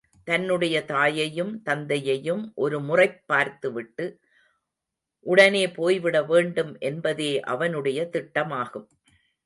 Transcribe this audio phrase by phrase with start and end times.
[0.23, 4.19] தன்னுடைய தாயையும், தந்தையையும் ஒரு முறைப் பார்த்து விட்டு,
[5.19, 8.87] உடனே போய் விட வேண்டும் என்பதே அவனுடைய திட்டமாகும்.